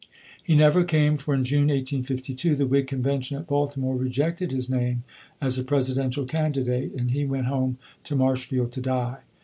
He 0.41 0.55
never 0.55 0.83
came; 0.83 1.17
for 1.17 1.35
in 1.35 1.43
June, 1.45 1.67
1852, 1.67 2.55
the 2.55 2.65
Whig 2.65 2.87
convention 2.87 3.37
at 3.37 3.45
Baltimore 3.45 3.95
rejected 3.95 4.51
his 4.51 4.67
name 4.67 5.03
as 5.39 5.59
a 5.59 5.63
Presidential 5.63 6.25
candidate, 6.25 6.91
and 6.95 7.11
he 7.11 7.23
went 7.23 7.45
home 7.45 7.77
to 8.05 8.15
Marshfield 8.15 8.71
to 8.71 8.81
die. 8.81 9.19